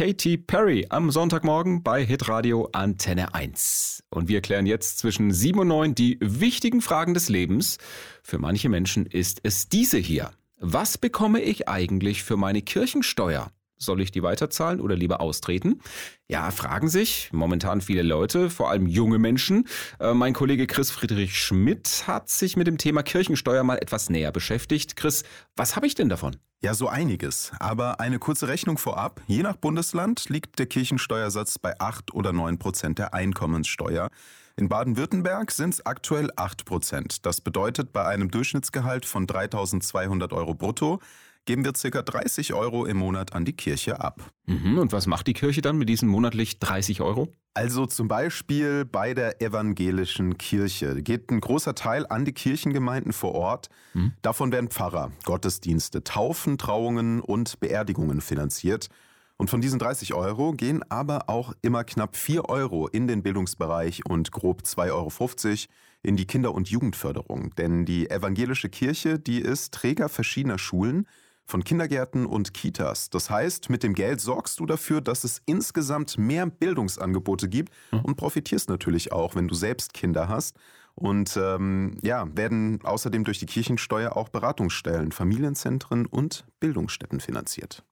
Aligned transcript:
Katy 0.00 0.38
Perry 0.38 0.86
am 0.88 1.10
Sonntagmorgen 1.10 1.82
bei 1.82 2.02
Hitradio 2.02 2.70
Antenne 2.72 3.34
1. 3.34 4.02
Und 4.08 4.28
wir 4.28 4.40
klären 4.40 4.64
jetzt 4.64 4.98
zwischen 4.98 5.30
7 5.30 5.60
und 5.60 5.68
9 5.68 5.94
die 5.94 6.16
wichtigen 6.22 6.80
Fragen 6.80 7.12
des 7.12 7.28
Lebens. 7.28 7.76
Für 8.22 8.38
manche 8.38 8.70
Menschen 8.70 9.04
ist 9.04 9.40
es 9.42 9.68
diese 9.68 9.98
hier. 9.98 10.30
Was 10.58 10.96
bekomme 10.96 11.42
ich 11.42 11.68
eigentlich 11.68 12.22
für 12.22 12.38
meine 12.38 12.62
Kirchensteuer? 12.62 13.50
Soll 13.76 14.00
ich 14.00 14.10
die 14.10 14.22
weiterzahlen 14.22 14.80
oder 14.80 14.96
lieber 14.96 15.20
austreten? 15.20 15.82
Ja, 16.28 16.50
fragen 16.50 16.88
sich 16.88 17.28
momentan 17.34 17.82
viele 17.82 18.00
Leute, 18.00 18.48
vor 18.48 18.70
allem 18.70 18.86
junge 18.86 19.18
Menschen. 19.18 19.68
Äh, 19.98 20.14
mein 20.14 20.32
Kollege 20.32 20.66
Chris 20.66 20.90
Friedrich 20.90 21.38
Schmidt 21.38 22.04
hat 22.06 22.30
sich 22.30 22.56
mit 22.56 22.66
dem 22.66 22.78
Thema 22.78 23.02
Kirchensteuer 23.02 23.64
mal 23.64 23.76
etwas 23.76 24.08
näher 24.08 24.32
beschäftigt. 24.32 24.96
Chris, 24.96 25.24
was 25.56 25.76
habe 25.76 25.86
ich 25.86 25.94
denn 25.94 26.08
davon? 26.08 26.36
Ja, 26.62 26.74
so 26.74 26.88
einiges. 26.88 27.52
Aber 27.58 28.00
eine 28.00 28.18
kurze 28.18 28.46
Rechnung 28.46 28.76
vorab. 28.76 29.22
Je 29.26 29.42
nach 29.42 29.56
Bundesland 29.56 30.28
liegt 30.28 30.58
der 30.58 30.66
Kirchensteuersatz 30.66 31.58
bei 31.58 31.80
8 31.80 32.12
oder 32.12 32.34
9 32.34 32.58
Prozent 32.58 32.98
der 32.98 33.14
Einkommenssteuer. 33.14 34.10
In 34.56 34.68
Baden-Württemberg 34.68 35.52
sind 35.52 35.72
es 35.72 35.86
aktuell 35.86 36.30
8 36.36 36.66
Prozent. 36.66 37.24
Das 37.24 37.40
bedeutet 37.40 37.94
bei 37.94 38.04
einem 38.04 38.30
Durchschnittsgehalt 38.30 39.06
von 39.06 39.26
3200 39.26 40.34
Euro 40.34 40.52
brutto 40.52 41.00
geben 41.46 41.64
wir 41.64 41.72
ca. 41.72 42.02
30 42.02 42.54
Euro 42.54 42.86
im 42.86 42.98
Monat 42.98 43.32
an 43.34 43.44
die 43.44 43.52
Kirche 43.52 44.00
ab. 44.00 44.30
Mhm, 44.46 44.78
und 44.78 44.92
was 44.92 45.06
macht 45.06 45.26
die 45.26 45.32
Kirche 45.32 45.62
dann 45.62 45.78
mit 45.78 45.88
diesen 45.88 46.08
monatlich 46.08 46.58
30 46.58 47.00
Euro? 47.00 47.28
Also 47.54 47.86
zum 47.86 48.06
Beispiel 48.06 48.84
bei 48.84 49.12
der 49.12 49.42
evangelischen 49.42 50.38
Kirche 50.38 51.02
geht 51.02 51.30
ein 51.30 51.40
großer 51.40 51.74
Teil 51.74 52.06
an 52.06 52.24
die 52.24 52.32
Kirchengemeinden 52.32 53.12
vor 53.12 53.34
Ort. 53.34 53.68
Mhm. 53.92 54.12
Davon 54.22 54.52
werden 54.52 54.70
Pfarrer, 54.70 55.10
Gottesdienste, 55.24 56.04
Taufen, 56.04 56.58
Trauungen 56.58 57.20
und 57.20 57.58
Beerdigungen 57.58 58.20
finanziert. 58.20 58.88
Und 59.36 59.50
von 59.50 59.60
diesen 59.60 59.78
30 59.78 60.14
Euro 60.14 60.52
gehen 60.52 60.84
aber 60.90 61.28
auch 61.28 61.54
immer 61.62 61.82
knapp 61.82 62.14
4 62.14 62.48
Euro 62.48 62.86
in 62.88 63.08
den 63.08 63.22
Bildungsbereich 63.22 64.04
und 64.06 64.30
grob 64.32 64.62
2,50 64.62 64.88
Euro 64.92 65.10
in 66.02 66.16
die 66.16 66.26
Kinder- 66.26 66.54
und 66.54 66.68
Jugendförderung. 66.68 67.54
Denn 67.56 67.84
die 67.84 68.10
evangelische 68.10 68.68
Kirche, 68.68 69.18
die 69.18 69.40
ist 69.40 69.72
Träger 69.74 70.08
verschiedener 70.08 70.58
Schulen 70.58 71.06
von 71.50 71.64
Kindergärten 71.64 72.26
und 72.26 72.54
Kitas. 72.54 73.10
Das 73.10 73.28
heißt, 73.28 73.68
mit 73.68 73.82
dem 73.82 73.94
Geld 73.94 74.20
sorgst 74.20 74.60
du 74.60 74.66
dafür, 74.66 75.00
dass 75.00 75.24
es 75.24 75.42
insgesamt 75.46 76.16
mehr 76.16 76.46
Bildungsangebote 76.46 77.48
gibt 77.48 77.72
mhm. 77.90 78.00
und 78.00 78.16
profitierst 78.16 78.68
natürlich 78.68 79.12
auch, 79.12 79.34
wenn 79.34 79.48
du 79.48 79.54
selbst 79.54 79.92
Kinder 79.92 80.28
hast. 80.28 80.56
Und 80.94 81.36
ähm, 81.36 81.98
ja, 82.02 82.26
werden 82.36 82.80
außerdem 82.82 83.24
durch 83.24 83.38
die 83.38 83.46
Kirchensteuer 83.46 84.16
auch 84.16 84.28
Beratungsstellen, 84.28 85.12
Familienzentren 85.12 86.06
und 86.06 86.44
Bildungsstätten 86.60 87.20
finanziert. 87.20 87.84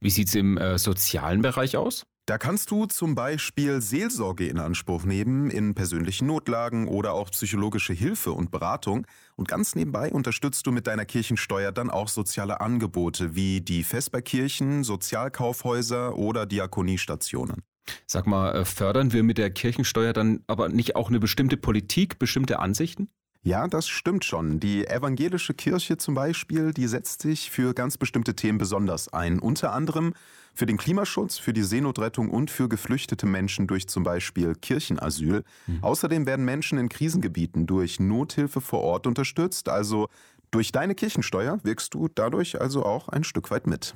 Wie 0.00 0.10
sieht 0.10 0.28
es 0.28 0.34
im 0.34 0.58
äh, 0.58 0.78
sozialen 0.78 1.42
Bereich 1.42 1.76
aus? 1.76 2.06
Da 2.26 2.38
kannst 2.38 2.72
du 2.72 2.86
zum 2.86 3.14
Beispiel 3.14 3.80
Seelsorge 3.80 4.48
in 4.48 4.58
Anspruch 4.58 5.04
nehmen 5.04 5.48
in 5.48 5.76
persönlichen 5.76 6.26
Notlagen 6.26 6.88
oder 6.88 7.12
auch 7.12 7.30
psychologische 7.30 7.92
Hilfe 7.92 8.32
und 8.32 8.50
Beratung. 8.50 9.06
Und 9.36 9.46
ganz 9.46 9.76
nebenbei 9.76 10.10
unterstützt 10.10 10.66
du 10.66 10.72
mit 10.72 10.88
deiner 10.88 11.04
Kirchensteuer 11.04 11.70
dann 11.70 11.88
auch 11.88 12.08
soziale 12.08 12.60
Angebote 12.60 13.36
wie 13.36 13.60
die 13.60 13.84
Vesperkirchen, 13.84 14.82
Sozialkaufhäuser 14.82 16.18
oder 16.18 16.46
Diakoniestationen. 16.46 17.62
Sag 18.08 18.26
mal, 18.26 18.56
äh, 18.56 18.64
fördern 18.64 19.12
wir 19.12 19.22
mit 19.22 19.38
der 19.38 19.50
Kirchensteuer 19.50 20.12
dann 20.12 20.42
aber 20.48 20.68
nicht 20.68 20.96
auch 20.96 21.10
eine 21.10 21.20
bestimmte 21.20 21.56
Politik, 21.56 22.18
bestimmte 22.18 22.58
Ansichten? 22.58 23.08
Ja, 23.46 23.68
das 23.68 23.86
stimmt 23.86 24.24
schon. 24.24 24.58
Die 24.58 24.88
evangelische 24.88 25.54
Kirche 25.54 25.96
zum 25.98 26.16
Beispiel, 26.16 26.72
die 26.72 26.88
setzt 26.88 27.22
sich 27.22 27.52
für 27.52 27.74
ganz 27.74 27.96
bestimmte 27.96 28.34
Themen 28.34 28.58
besonders 28.58 29.06
ein. 29.12 29.38
Unter 29.38 29.72
anderem 29.72 30.14
für 30.52 30.66
den 30.66 30.78
Klimaschutz, 30.78 31.38
für 31.38 31.52
die 31.52 31.62
Seenotrettung 31.62 32.28
und 32.28 32.50
für 32.50 32.68
geflüchtete 32.68 33.24
Menschen 33.24 33.68
durch 33.68 33.86
zum 33.86 34.02
Beispiel 34.02 34.56
Kirchenasyl. 34.56 35.44
Mhm. 35.68 35.78
Außerdem 35.80 36.26
werden 36.26 36.44
Menschen 36.44 36.76
in 36.76 36.88
Krisengebieten 36.88 37.68
durch 37.68 38.00
Nothilfe 38.00 38.60
vor 38.60 38.80
Ort 38.80 39.06
unterstützt. 39.06 39.68
Also 39.68 40.08
durch 40.50 40.72
deine 40.72 40.96
Kirchensteuer 40.96 41.60
wirkst 41.62 41.94
du 41.94 42.08
dadurch 42.12 42.60
also 42.60 42.84
auch 42.84 43.08
ein 43.08 43.22
Stück 43.22 43.52
weit 43.52 43.68
mit. 43.68 43.94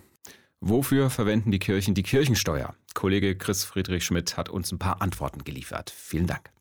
Wofür 0.60 1.10
verwenden 1.10 1.50
die 1.50 1.58
Kirchen 1.58 1.96
die 1.96 2.04
Kirchensteuer? 2.04 2.76
Kollege 2.94 3.36
Chris 3.36 3.64
Friedrich 3.64 4.04
Schmidt 4.04 4.36
hat 4.36 4.48
uns 4.48 4.70
ein 4.70 4.78
paar 4.78 5.02
Antworten 5.02 5.42
geliefert. 5.42 5.90
Vielen 5.90 6.28
Dank. 6.28 6.52